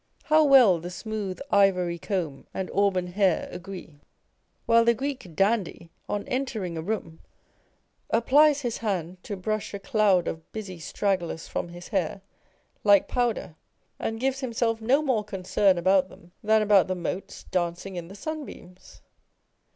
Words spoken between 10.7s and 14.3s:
stragglers from his hair like powder, and